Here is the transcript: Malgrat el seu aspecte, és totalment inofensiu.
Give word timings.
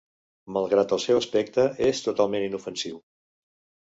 Malgrat 0.53 0.93
el 0.95 1.01
seu 1.03 1.19
aspecte, 1.19 1.65
és 1.89 2.01
totalment 2.07 2.47
inofensiu. 2.47 2.97